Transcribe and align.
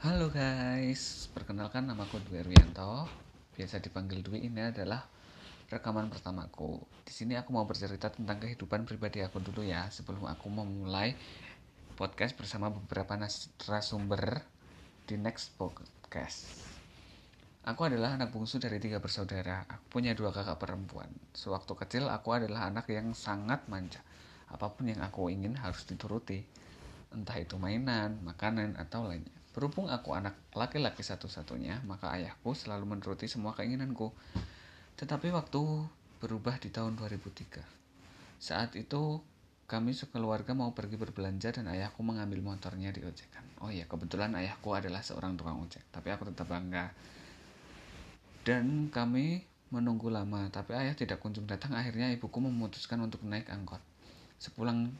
Halo 0.00 0.32
guys, 0.32 1.28
perkenalkan 1.36 1.84
nama 1.84 2.08
aku 2.08 2.24
Dwi 2.24 2.40
Erwianto. 2.40 3.04
Biasa 3.52 3.84
dipanggil 3.84 4.24
Dwi 4.24 4.48
ini 4.48 4.72
adalah 4.72 5.04
rekaman 5.68 6.08
pertamaku. 6.08 6.80
Di 7.04 7.12
sini 7.12 7.36
aku 7.36 7.52
mau 7.52 7.68
bercerita 7.68 8.08
tentang 8.08 8.40
kehidupan 8.40 8.88
pribadi 8.88 9.20
aku 9.20 9.44
dulu 9.44 9.60
ya, 9.60 9.92
sebelum 9.92 10.24
aku 10.24 10.48
memulai 10.48 11.12
podcast 12.00 12.32
bersama 12.32 12.72
beberapa 12.72 13.12
narasumber 13.12 14.40
di 15.04 15.20
next 15.20 15.52
podcast. 15.60 16.48
Aku 17.68 17.84
adalah 17.84 18.16
anak 18.16 18.32
bungsu 18.32 18.56
dari 18.56 18.80
tiga 18.80 19.04
bersaudara. 19.04 19.68
Aku 19.68 20.00
punya 20.00 20.16
dua 20.16 20.32
kakak 20.32 20.56
perempuan. 20.56 21.12
Sewaktu 21.36 21.76
kecil 21.76 22.08
aku 22.08 22.40
adalah 22.40 22.72
anak 22.72 22.88
yang 22.88 23.12
sangat 23.12 23.68
manja. 23.68 24.00
Apa 24.48 24.72
pun 24.72 24.88
yang 24.88 25.04
aku 25.04 25.28
ingin 25.28 25.60
harus 25.60 25.84
dituruti. 25.84 26.40
Entah 27.12 27.36
itu 27.36 27.60
mainan, 27.60 28.16
makanan, 28.24 28.80
atau 28.80 29.04
lainnya. 29.04 29.39
Berhubung 29.50 29.90
aku 29.90 30.14
anak 30.14 30.38
laki-laki 30.54 31.02
satu-satunya, 31.02 31.82
maka 31.82 32.14
ayahku 32.14 32.54
selalu 32.54 32.94
menuruti 32.96 33.26
semua 33.26 33.50
keinginanku. 33.58 34.14
Tetapi 34.94 35.34
waktu 35.34 35.60
berubah 36.22 36.60
di 36.62 36.70
tahun 36.70 36.94
2003. 36.94 37.64
Saat 38.38 38.78
itu 38.78 39.18
kami 39.70 39.94
sekeluarga 39.94 40.50
mau 40.54 40.74
pergi 40.74 40.98
berbelanja 40.98 41.54
dan 41.54 41.70
ayahku 41.70 42.02
mengambil 42.02 42.42
motornya 42.42 42.90
di 42.90 43.02
ojekan. 43.06 43.42
Oh 43.62 43.70
iya, 43.70 43.86
kebetulan 43.86 44.34
ayahku 44.34 44.74
adalah 44.74 45.02
seorang 45.02 45.38
tukang 45.38 45.62
ojek, 45.62 45.82
tapi 45.94 46.10
aku 46.10 46.30
tetap 46.30 46.50
bangga. 46.50 46.90
Dan 48.42 48.90
kami 48.90 49.46
menunggu 49.70 50.10
lama, 50.10 50.50
tapi 50.50 50.74
ayah 50.74 50.94
tidak 50.98 51.22
kunjung 51.22 51.46
datang. 51.46 51.78
Akhirnya 51.78 52.10
ibuku 52.10 52.42
memutuskan 52.42 52.98
untuk 53.02 53.22
naik 53.22 53.46
angkot. 53.46 53.78
Sepulang 54.42 54.90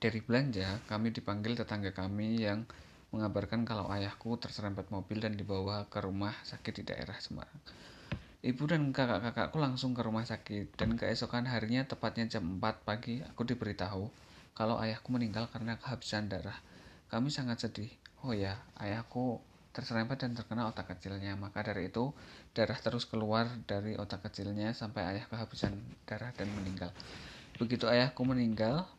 dari 0.00 0.20
belanja, 0.24 0.80
kami 0.88 1.12
dipanggil 1.12 1.52
tetangga 1.54 1.92
kami 1.92 2.42
yang 2.42 2.64
mengabarkan 3.12 3.68
kalau 3.68 3.92
ayahku 3.92 4.40
terserempet 4.40 4.88
mobil 4.88 5.20
dan 5.20 5.36
dibawa 5.36 5.84
ke 5.92 6.00
rumah 6.00 6.32
sakit 6.48 6.80
di 6.80 6.84
daerah 6.88 7.20
Semarang. 7.20 7.60
Ibu 8.42 8.66
dan 8.66 8.90
kakak-kakakku 8.90 9.62
langsung 9.62 9.94
ke 9.94 10.02
rumah 10.02 10.26
sakit 10.26 10.74
dan 10.74 10.98
keesokan 10.98 11.46
harinya 11.46 11.86
tepatnya 11.86 12.26
jam 12.26 12.58
4 12.58 12.82
pagi 12.82 13.22
aku 13.22 13.46
diberitahu 13.46 14.10
kalau 14.58 14.82
ayahku 14.82 15.14
meninggal 15.14 15.46
karena 15.46 15.78
kehabisan 15.78 16.26
darah. 16.26 16.58
Kami 17.06 17.30
sangat 17.30 17.62
sedih. 17.62 17.92
Oh 18.26 18.34
ya, 18.34 18.58
ayahku 18.82 19.38
terserempet 19.72 20.26
dan 20.26 20.36
terkena 20.36 20.68
otak 20.68 20.90
kecilnya. 20.90 21.38
Maka 21.38 21.64
dari 21.64 21.88
itu, 21.88 22.12
darah 22.52 22.76
terus 22.76 23.08
keluar 23.08 23.48
dari 23.64 23.96
otak 23.96 24.26
kecilnya 24.26 24.76
sampai 24.76 25.16
ayah 25.16 25.24
kehabisan 25.28 25.78
darah 26.04 26.34
dan 26.36 26.50
meninggal. 26.52 26.90
Begitu 27.56 27.88
ayahku 27.88 28.26
meninggal, 28.26 28.90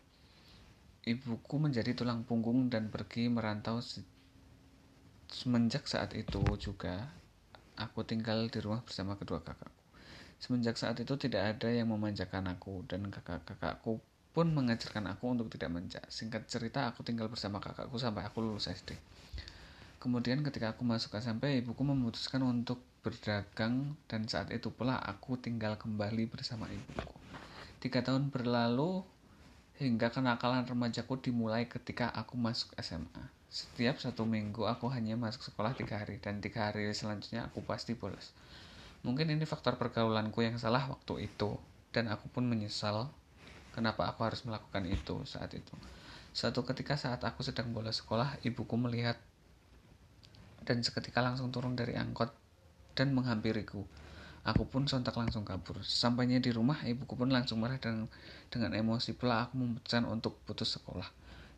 ibuku 1.04 1.56
menjadi 1.60 1.92
tulang 1.94 2.24
punggung 2.24 2.72
dan 2.72 2.88
pergi 2.88 3.28
merantau 3.28 3.84
semenjak 5.44 5.84
saat 5.92 6.16
itu 6.16 6.40
juga 6.56 7.12
aku 7.76 8.08
tinggal 8.08 8.48
di 8.48 8.64
rumah 8.64 8.80
bersama 8.80 9.20
kedua 9.20 9.44
kakakku. 9.44 9.84
Semenjak 10.40 10.80
saat 10.80 10.96
itu 11.04 11.20
tidak 11.20 11.60
ada 11.60 11.68
yang 11.68 11.92
memanjakan 11.92 12.48
aku 12.48 12.88
dan 12.88 13.12
kakak-kakakku 13.12 14.00
pun 14.32 14.48
mengajarkan 14.56 15.04
aku 15.12 15.36
untuk 15.36 15.52
tidak 15.52 15.76
manja. 15.76 16.00
Singkat 16.08 16.48
cerita, 16.48 16.88
aku 16.88 17.04
tinggal 17.04 17.28
bersama 17.28 17.60
kakakku 17.60 18.00
sampai 18.00 18.24
aku 18.24 18.40
lulus 18.40 18.72
SD. 18.72 18.96
Kemudian 20.00 20.40
ketika 20.48 20.80
aku 20.80 20.88
masuk 20.88 21.20
SMP, 21.20 21.60
ibuku 21.60 21.84
memutuskan 21.84 22.40
untuk 22.48 22.80
berdagang 23.04 24.00
dan 24.08 24.24
saat 24.32 24.48
itu 24.56 24.72
pula 24.72 24.96
aku 24.96 25.36
tinggal 25.36 25.76
kembali 25.76 26.24
bersama 26.32 26.72
ibuku. 26.72 27.20
Tiga 27.84 28.00
tahun 28.00 28.32
berlalu, 28.32 29.04
hingga 29.82 30.14
kenakalan 30.14 30.66
remajaku 30.70 31.18
dimulai 31.18 31.66
ketika 31.66 32.14
aku 32.14 32.38
masuk 32.38 32.74
SMA. 32.78 33.26
Setiap 33.50 33.98
satu 33.98 34.26
minggu 34.26 34.66
aku 34.66 34.90
hanya 34.90 35.18
masuk 35.18 35.46
sekolah 35.50 35.74
tiga 35.74 36.02
hari 36.02 36.18
dan 36.22 36.42
tiga 36.42 36.70
hari 36.70 36.90
selanjutnya 36.94 37.50
aku 37.50 37.66
pasti 37.66 37.98
bolos. 37.98 38.34
Mungkin 39.02 39.34
ini 39.34 39.46
faktor 39.50 39.78
pergaulanku 39.82 40.46
yang 40.46 40.58
salah 40.62 40.86
waktu 40.90 41.30
itu 41.30 41.58
dan 41.94 42.10
aku 42.10 42.30
pun 42.30 42.46
menyesal 42.46 43.10
kenapa 43.74 44.10
aku 44.10 44.26
harus 44.26 44.46
melakukan 44.46 44.86
itu 44.86 45.26
saat 45.26 45.54
itu. 45.58 45.74
Suatu 46.34 46.66
ketika 46.66 46.98
saat 46.98 47.22
aku 47.22 47.46
sedang 47.46 47.70
bolos 47.74 48.02
sekolah, 48.02 48.42
ibuku 48.42 48.74
melihat 48.74 49.22
dan 50.66 50.82
seketika 50.82 51.22
langsung 51.22 51.54
turun 51.54 51.78
dari 51.78 51.94
angkot 51.94 52.34
dan 52.98 53.14
menghampiriku. 53.14 53.86
Aku 54.44 54.68
pun 54.68 54.84
sontak 54.84 55.16
langsung 55.16 55.48
kabur. 55.48 55.80
Sampainya 55.88 56.36
di 56.44 56.52
rumah, 56.52 56.84
ibuku 56.84 57.16
pun 57.16 57.32
langsung 57.32 57.64
marah 57.64 57.80
dan 57.80 58.12
dengan 58.52 58.76
emosi 58.76 59.16
pula 59.16 59.48
aku 59.48 59.56
memutuskan 59.56 60.04
untuk 60.04 60.36
putus 60.44 60.76
sekolah. 60.76 61.08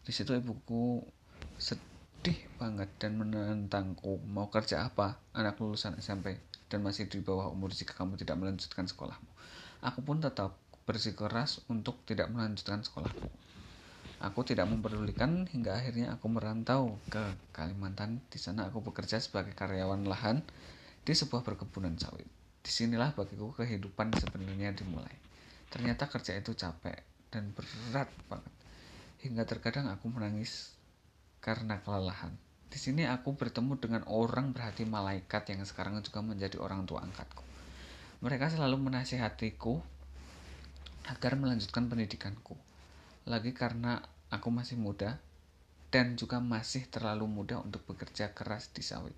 Di 0.06 0.14
situ 0.14 0.38
ibuku 0.38 1.02
sedih 1.58 2.38
banget 2.62 2.94
dan 3.02 3.18
menentangku 3.18 4.22
mau 4.30 4.54
kerja 4.54 4.86
apa 4.86 5.18
anak 5.34 5.58
lulusan 5.58 5.98
SMP 5.98 6.38
dan 6.70 6.86
masih 6.86 7.10
di 7.10 7.26
bawah 7.26 7.50
umur 7.50 7.74
jika 7.74 7.98
kamu 7.98 8.22
tidak 8.22 8.38
melanjutkan 8.38 8.86
sekolahmu. 8.86 9.30
Aku 9.82 10.06
pun 10.06 10.22
tetap 10.22 10.54
bersikeras 10.86 11.66
untuk 11.66 11.98
tidak 12.06 12.30
melanjutkan 12.30 12.86
sekolahku. 12.86 13.30
Aku 14.22 14.46
tidak 14.46 14.70
memperdulikan 14.70 15.50
hingga 15.50 15.76
akhirnya 15.82 16.14
aku 16.14 16.30
merantau 16.30 17.02
ke 17.10 17.34
Kalimantan. 17.50 18.22
Di 18.30 18.38
sana 18.38 18.70
aku 18.70 18.86
bekerja 18.86 19.18
sebagai 19.18 19.58
karyawan 19.58 20.06
lahan 20.06 20.46
di 21.02 21.14
sebuah 21.14 21.42
perkebunan 21.42 21.98
sawit. 21.98 22.35
Di 22.66 22.74
sinilah 22.74 23.14
bagiku 23.14 23.54
kehidupan 23.54 24.10
sebenarnya 24.18 24.74
dimulai. 24.74 25.14
Ternyata 25.70 26.10
kerja 26.10 26.34
itu 26.34 26.58
capek 26.58 26.98
dan 27.30 27.54
berat 27.54 28.10
banget. 28.26 28.54
Hingga 29.22 29.46
terkadang 29.46 29.86
aku 29.94 30.10
menangis 30.10 30.74
karena 31.46 31.78
kelelahan. 31.86 32.34
Di 32.66 32.82
sini 32.82 33.06
aku 33.06 33.38
bertemu 33.38 33.78
dengan 33.78 34.02
orang 34.10 34.50
berhati 34.50 34.82
malaikat 34.82 35.54
yang 35.54 35.62
sekarang 35.62 36.02
juga 36.02 36.26
menjadi 36.26 36.58
orang 36.58 36.90
tua 36.90 37.06
angkatku. 37.06 37.46
Mereka 38.26 38.58
selalu 38.58 38.82
menasihatiku 38.82 39.78
agar 41.06 41.38
melanjutkan 41.38 41.86
pendidikanku. 41.86 42.58
Lagi 43.30 43.54
karena 43.54 44.02
aku 44.34 44.50
masih 44.50 44.82
muda 44.82 45.22
dan 45.94 46.18
juga 46.18 46.42
masih 46.42 46.90
terlalu 46.90 47.30
muda 47.30 47.62
untuk 47.62 47.86
bekerja 47.86 48.34
keras 48.34 48.74
di 48.74 48.82
sawit. 48.82 49.14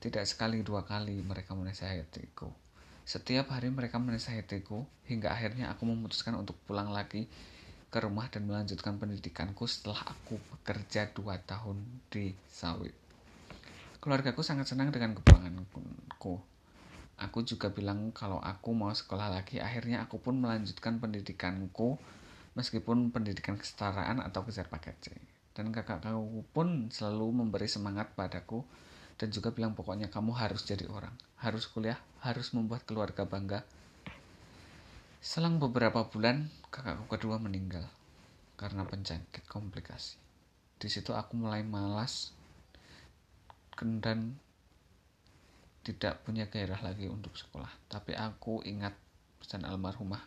Tidak 0.00 0.24
sekali 0.24 0.64
dua 0.64 0.88
kali 0.88 1.20
mereka 1.20 1.52
menasihatiku 1.52 2.67
setiap 3.08 3.48
hari 3.56 3.72
mereka 3.72 3.96
menasihatiku 3.96 4.84
hingga 5.08 5.32
akhirnya 5.32 5.72
aku 5.72 5.88
memutuskan 5.88 6.36
untuk 6.36 6.60
pulang 6.68 6.92
lagi 6.92 7.24
ke 7.88 7.98
rumah 8.04 8.28
dan 8.28 8.44
melanjutkan 8.44 9.00
pendidikanku 9.00 9.64
setelah 9.64 10.04
aku 10.12 10.36
bekerja 10.52 11.08
2 11.16 11.24
tahun 11.48 11.80
di 12.12 12.36
sawit. 12.52 12.92
Keluargaku 14.04 14.44
sangat 14.44 14.68
senang 14.68 14.92
dengan 14.92 15.16
kepulanganku. 15.16 16.36
Aku 17.16 17.38
juga 17.48 17.72
bilang 17.72 18.12
kalau 18.12 18.44
aku 18.44 18.76
mau 18.76 18.92
sekolah 18.92 19.32
lagi, 19.32 19.56
akhirnya 19.56 20.04
aku 20.04 20.20
pun 20.20 20.36
melanjutkan 20.36 21.00
pendidikanku 21.00 21.96
meskipun 22.60 23.08
pendidikan 23.08 23.56
kesetaraan 23.56 24.20
atau 24.20 24.44
kejar 24.44 24.68
paket 24.68 24.96
C. 25.00 25.06
Dan 25.56 25.72
kakakku 25.72 26.44
pun 26.52 26.92
selalu 26.92 27.40
memberi 27.40 27.72
semangat 27.72 28.12
padaku 28.12 28.68
dan 29.18 29.28
juga 29.34 29.50
bilang 29.50 29.74
pokoknya 29.74 30.08
kamu 30.08 30.30
harus 30.38 30.62
jadi 30.62 30.86
orang, 30.86 31.12
harus 31.42 31.66
kuliah, 31.66 31.98
harus 32.22 32.54
membuat 32.54 32.86
keluarga 32.86 33.26
bangga. 33.26 33.66
Selang 35.18 35.58
beberapa 35.58 36.06
bulan, 36.06 36.46
kakakku 36.70 37.10
kedua 37.10 37.42
meninggal 37.42 37.84
karena 38.54 38.86
penyakit 38.86 39.42
komplikasi. 39.50 40.18
Di 40.78 40.86
situ 40.86 41.10
aku 41.10 41.34
mulai 41.34 41.66
malas 41.66 42.30
dan 43.78 44.38
tidak 45.82 46.22
punya 46.26 46.46
gairah 46.46 46.78
lagi 46.82 47.10
untuk 47.10 47.34
sekolah. 47.34 47.70
Tapi 47.90 48.14
aku 48.14 48.62
ingat 48.66 48.94
pesan 49.42 49.66
almarhumah 49.66 50.22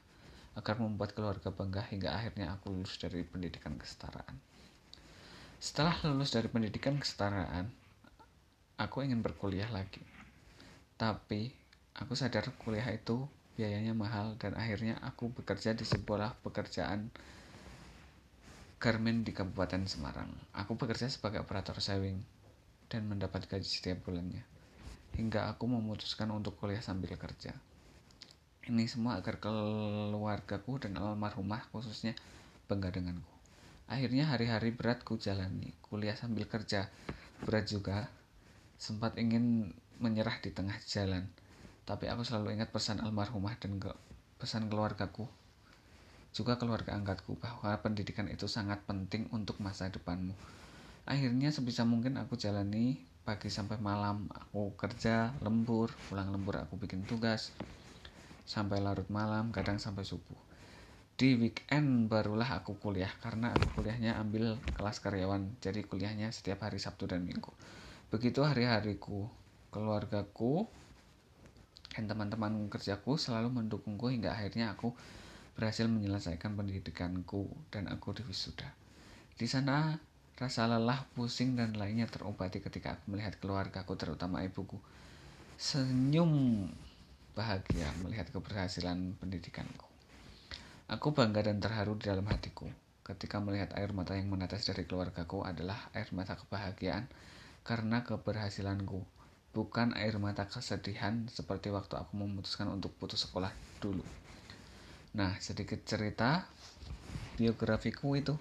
agar 0.56 0.76
membuat 0.80 1.16
keluarga 1.16 1.52
bangga 1.52 1.88
hingga 1.88 2.12
akhirnya 2.12 2.56
aku 2.56 2.76
lulus 2.76 3.00
dari 3.00 3.24
pendidikan 3.24 3.80
kesetaraan. 3.80 4.36
Setelah 5.62 5.96
lulus 6.08 6.36
dari 6.36 6.52
pendidikan 6.52 7.00
kesetaraan, 7.00 7.72
aku 8.82 9.06
ingin 9.06 9.22
berkuliah 9.22 9.70
lagi. 9.70 10.02
Tapi 10.98 11.54
aku 11.98 12.18
sadar 12.18 12.50
kuliah 12.62 12.90
itu 12.90 13.30
biayanya 13.54 13.94
mahal 13.94 14.34
dan 14.42 14.58
akhirnya 14.58 14.98
aku 15.06 15.30
bekerja 15.30 15.78
di 15.78 15.86
sebuah 15.86 16.42
pekerjaan 16.42 17.14
garmen 18.82 19.22
di 19.22 19.30
Kabupaten 19.30 19.86
Semarang. 19.86 20.34
Aku 20.58 20.74
bekerja 20.74 21.06
sebagai 21.06 21.46
operator 21.46 21.78
sewing 21.78 22.18
dan 22.90 23.06
mendapat 23.06 23.46
gaji 23.46 23.70
setiap 23.70 24.02
bulannya. 24.10 24.42
Hingga 25.14 25.54
aku 25.54 25.70
memutuskan 25.70 26.34
untuk 26.34 26.58
kuliah 26.58 26.82
sambil 26.82 27.14
kerja. 27.14 27.54
Ini 28.66 28.86
semua 28.90 29.22
agar 29.22 29.38
keluargaku 29.38 30.82
dan 30.82 30.98
almarhumah 30.98 31.70
khususnya 31.70 32.18
bangga 32.66 32.94
denganku. 32.94 33.34
Akhirnya 33.86 34.30
hari-hari 34.32 34.72
berat 34.72 35.04
ku 35.04 35.20
jalani, 35.20 35.76
kuliah 35.84 36.16
sambil 36.16 36.48
kerja. 36.48 36.88
Berat 37.44 37.68
juga, 37.68 38.08
sempat 38.82 39.14
ingin 39.22 39.78
menyerah 40.02 40.42
di 40.42 40.50
tengah 40.50 40.74
jalan. 40.90 41.30
Tapi 41.86 42.10
aku 42.10 42.26
selalu 42.26 42.58
ingat 42.58 42.74
pesan 42.74 42.98
almarhumah 42.98 43.54
dan 43.62 43.78
ke 43.78 43.94
pesan 44.42 44.74
keluargaku, 44.74 45.30
juga 46.34 46.58
keluarga 46.58 46.98
angkatku 46.98 47.38
bahwa 47.38 47.78
pendidikan 47.86 48.26
itu 48.26 48.50
sangat 48.50 48.82
penting 48.90 49.30
untuk 49.30 49.62
masa 49.62 49.86
depanmu. 49.94 50.34
Akhirnya 51.06 51.54
sebisa 51.54 51.86
mungkin 51.86 52.18
aku 52.18 52.34
jalani 52.42 52.98
pagi 53.22 53.54
sampai 53.54 53.78
malam 53.78 54.26
aku 54.34 54.74
kerja 54.74 55.38
lembur 55.46 55.94
pulang 56.10 56.34
lembur 56.34 56.58
aku 56.58 56.74
bikin 56.82 57.06
tugas 57.06 57.54
sampai 58.50 58.82
larut 58.82 59.06
malam 59.14 59.54
kadang 59.54 59.78
sampai 59.78 60.02
subuh 60.02 60.42
di 61.22 61.38
weekend 61.38 62.10
barulah 62.10 62.50
aku 62.58 62.82
kuliah 62.82 63.14
karena 63.22 63.54
aku 63.54 63.70
kuliahnya 63.78 64.18
ambil 64.18 64.58
kelas 64.74 64.98
karyawan 65.06 65.54
jadi 65.62 65.86
kuliahnya 65.86 66.34
setiap 66.34 66.66
hari 66.66 66.82
Sabtu 66.82 67.06
dan 67.06 67.22
Minggu 67.22 67.54
begitu 68.12 68.44
hari-hariku 68.44 69.32
keluargaku 69.72 70.68
dan 71.96 72.12
teman-teman 72.12 72.68
kerjaku 72.68 73.16
selalu 73.16 73.50
mendukungku 73.50 74.12
hingga 74.12 74.36
akhirnya 74.36 74.76
aku 74.76 74.92
berhasil 75.56 75.88
menyelesaikan 75.88 76.54
pendidikanku 76.60 77.48
dan 77.72 77.88
aku 77.88 78.12
diwisuda 78.12 78.68
di 79.40 79.48
sana 79.48 79.96
Rasa 80.42 80.66
lelah, 80.66 81.06
pusing, 81.14 81.54
dan 81.54 81.78
lainnya 81.78 82.10
terobati 82.10 82.66
ketika 82.66 82.98
aku 82.98 83.14
melihat 83.14 83.38
keluargaku, 83.38 83.94
terutama 83.94 84.42
ibuku. 84.42 84.74
Senyum 85.54 86.66
bahagia 87.38 87.86
melihat 88.02 88.34
keberhasilan 88.34 89.22
pendidikanku. 89.22 89.86
Aku 90.90 91.14
bangga 91.14 91.46
dan 91.46 91.62
terharu 91.62 91.94
di 91.94 92.10
dalam 92.10 92.26
hatiku. 92.26 92.66
Ketika 93.06 93.38
melihat 93.38 93.78
air 93.78 93.94
mata 93.94 94.18
yang 94.18 94.34
menetes 94.34 94.66
dari 94.66 94.82
keluargaku 94.90 95.46
adalah 95.46 95.78
air 95.94 96.10
mata 96.10 96.34
kebahagiaan 96.34 97.06
karena 97.62 98.02
keberhasilanku, 98.02 99.06
bukan 99.54 99.94
air 99.94 100.18
mata 100.18 100.50
kesedihan 100.50 101.30
seperti 101.30 101.70
waktu 101.70 102.00
aku 102.00 102.18
memutuskan 102.18 102.72
untuk 102.74 102.96
putus 102.98 103.28
sekolah 103.28 103.54
dulu. 103.78 104.02
Nah, 105.14 105.38
sedikit 105.44 105.84
cerita 105.84 106.48
biografiku 107.36 108.16
itu. 108.18 108.40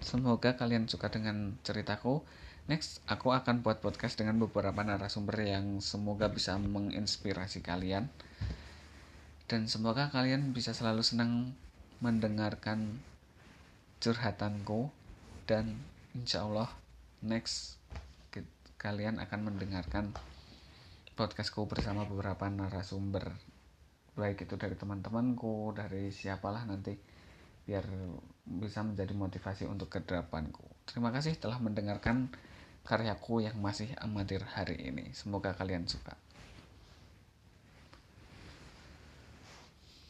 Semoga 0.00 0.58
kalian 0.58 0.88
suka 0.90 1.08
dengan 1.12 1.56
ceritaku. 1.64 2.20
Next, 2.68 3.02
aku 3.08 3.32
akan 3.32 3.64
buat 3.64 3.80
podcast 3.82 4.20
dengan 4.20 4.38
beberapa 4.42 4.80
narasumber 4.84 5.42
yang 5.42 5.80
semoga 5.80 6.28
bisa 6.28 6.58
menginspirasi 6.60 7.64
kalian. 7.64 8.12
Dan 9.50 9.66
semoga 9.66 10.12
kalian 10.12 10.54
bisa 10.54 10.76
selalu 10.76 11.02
senang 11.02 11.56
mendengarkan 11.98 13.00
curhatanku. 13.98 14.90
Dan 15.48 15.82
insya 16.14 16.46
Allah 16.46 16.70
next 17.22 17.79
kalian 18.80 19.20
akan 19.20 19.52
mendengarkan 19.52 20.16
podcastku 21.12 21.68
bersama 21.68 22.08
beberapa 22.08 22.48
narasumber. 22.48 23.28
Baik 24.16 24.48
itu 24.48 24.56
dari 24.56 24.72
teman-temanku, 24.72 25.76
dari 25.76 26.08
siapalah 26.08 26.64
nanti 26.64 26.96
biar 27.68 27.84
bisa 28.48 28.80
menjadi 28.80 29.12
motivasi 29.12 29.68
untuk 29.68 29.92
ke 29.92 30.00
depanku. 30.00 30.64
Terima 30.88 31.12
kasih 31.12 31.36
telah 31.36 31.60
mendengarkan 31.60 32.32
karyaku 32.88 33.44
yang 33.44 33.60
masih 33.60 33.92
amatir 34.00 34.40
hari 34.48 34.80
ini. 34.80 35.12
Semoga 35.12 35.52
kalian 35.52 35.84
suka. 35.84 36.16